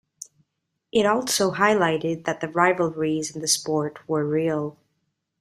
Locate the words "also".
1.05-1.51